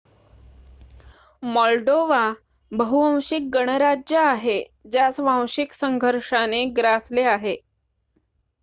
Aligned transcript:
Moldova 1.43 2.21
बहु-वांशिक 2.71 3.49
गणराज्य 3.53 4.17
आहे 4.19 4.61
ज्यास 4.91 5.19
वांशिक 5.19 5.73
संघर्षाने 5.73 6.65
ग्रासले 6.77 7.23
आहे 7.27 7.55